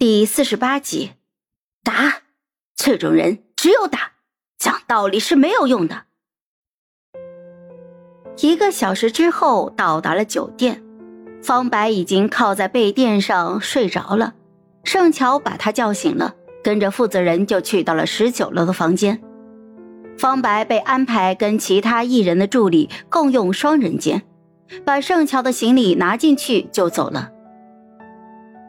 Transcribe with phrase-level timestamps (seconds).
[0.00, 1.10] 第四十八集，
[1.82, 2.22] 打
[2.76, 4.12] 这种人只有打，
[4.56, 6.04] 讲道理是没有用的。
[8.40, 10.84] 一个小时之后到达了酒店，
[11.42, 14.34] 方白已经靠在被垫上睡着了。
[14.84, 19.20] 盛乔把他叫醒了，跟着负责人就去到了十九楼的房间。
[20.16, 24.22] 方白被安排跟其他艺人的助理共用双人间，
[24.84, 27.32] 把盛乔的行李拿进去就走了。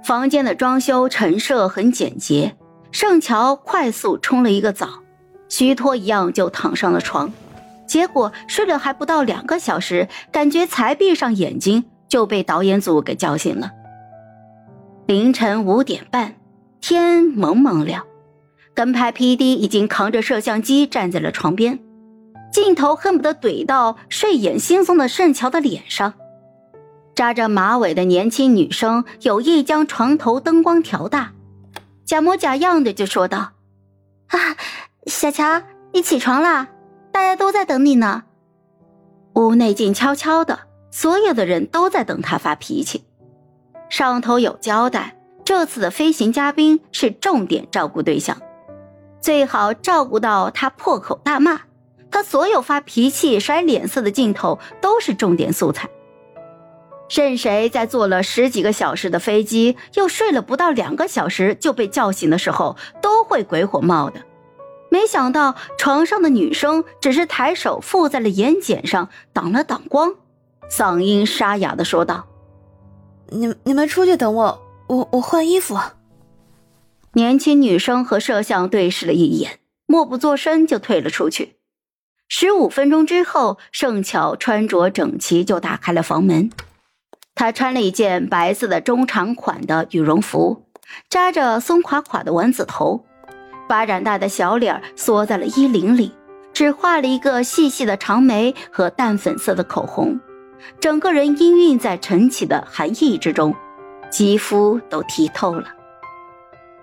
[0.03, 2.55] 房间的装修陈设很简洁，
[2.91, 4.87] 盛乔快速冲了一个澡，
[5.49, 7.31] 虚脱一样就躺上了床。
[7.87, 13.71] 结果睡了还不到两个小时，感觉才闭上眼睛就被导演组给叫醒了。
[15.07, 16.35] 凌晨五点半，
[16.79, 18.05] 天蒙蒙亮，
[18.75, 21.79] 跟拍 PD 已经扛着摄像机站在了床边，
[22.51, 26.13] 镜头恨不得怼到睡眼惺忪的盛乔的脸上。
[27.19, 31.33] 扎着马尾的年轻女生有意将床头灯光调大，
[32.05, 33.51] 假模假样的就说道
[34.31, 34.55] ：“啊，
[35.05, 36.69] 小乔，你起床啦，
[37.11, 38.23] 大家都在等你呢。”
[39.35, 43.03] 屋内静悄悄的，所有的人都在等他发脾气。
[43.89, 48.37] 上头有交代，这次的飞行嘉宾是重点照顾对象，
[49.19, 51.59] 最好照顾到他破口大骂。
[52.09, 55.89] 他所有发脾气、甩脸色的镜头都是重点素材。
[57.09, 64.21] 任谁在坐了十几个小时的飞机，又睡了不到两个小时就被叫醒的时候，都会鬼火冒的。
[64.91, 70.13] 没想到床上的女生只是抬手附在了眼睑上挡了挡光，
[70.69, 72.27] 嗓音沙哑的说道
[73.29, 75.77] ：“你你们出去等我，我我换衣服。”
[77.13, 81.55] 年轻女生和摄像对视了一眼，默不作声就退了出去。
[82.27, 86.51] 十五分钟之后，盛巧穿着整齐就打开了房门。
[87.39, 90.65] 她穿了一件白色的中长款的羽绒服，
[91.09, 93.05] 扎着松垮垮的丸子头，
[93.69, 96.11] 巴掌大的小脸缩在了衣领里，
[96.51, 100.19] 只画了一个细细的长眉和淡粉色的口红，
[100.81, 103.55] 整个人氤氲在晨起的寒意之中，
[104.11, 105.65] 肌肤都剔透了。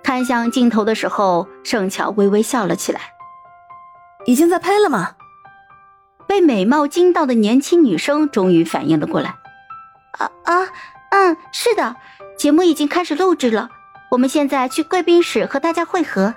[0.03, 3.01] 看向镜头的时候，盛乔微微笑了起来。
[4.25, 5.17] 已经在拍了吗？
[6.27, 9.35] 被美貌惊到的年轻女生终于反应了过来。
[10.19, 10.73] 啊啊，
[11.11, 11.97] 嗯，是的，
[12.39, 13.71] 节目已经开始录制了。
[14.13, 16.35] 我们现在去贵宾室和大家会合。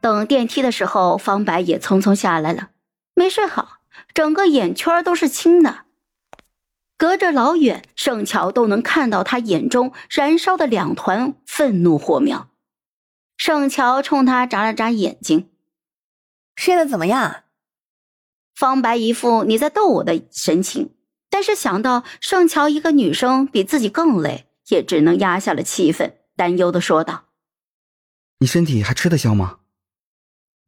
[0.00, 2.68] 等电梯的时候，方白也匆匆下来了，
[3.14, 3.78] 没睡好，
[4.14, 5.84] 整个眼圈都是青的。
[6.96, 12.48] 隔着老远，盛乔都能看到他眼中燃烧的两团愤怒火苗。
[13.36, 15.50] 盛乔冲他眨了眨眼睛
[16.56, 17.44] ：“睡得怎么样？”
[18.56, 20.94] 方白一副你在逗我的神情。
[21.38, 27.26] 但是想到盛乔一个女生比自己更累，也只能压下了气愤，担忧的说道
[28.40, 29.58] ：“你身体还吃得消吗？”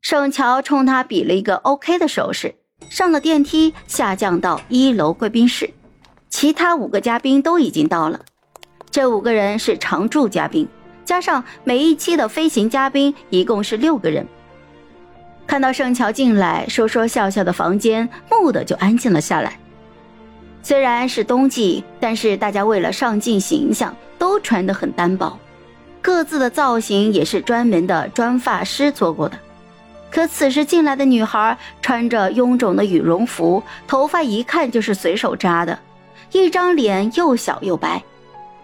[0.00, 2.54] 盛乔冲他比了一个 OK 的手势，
[2.88, 5.68] 上了电梯，下降到一楼贵宾室。
[6.28, 8.24] 其他五个嘉宾都已经到了，
[8.92, 10.68] 这五个人是常驻嘉宾，
[11.04, 14.24] 加上每一期的飞行嘉宾，一共是六个人。
[15.48, 19.58] 看到盛乔进来，说说笑笑的房间，蓦地就安静了下来。
[20.62, 25.38] 虽然是冬季，但是大家为了上镜形象，都穿得很单薄，
[26.02, 29.38] 各自的造型也是专门的妆发师做过的。
[30.10, 35.78] 可此时进来的女孩穿着臃肿的羽绒服，头发一看就是随手扎的，
[36.32, 38.02] 一张脸又小又白，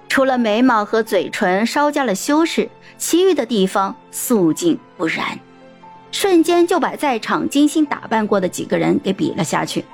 [0.09, 2.69] 除了眉毛和嘴唇稍加了修饰，
[2.99, 5.39] 其余的地方素净不染，
[6.11, 9.85] 瞬间就把在场精心打扮过的几个人给比了下去。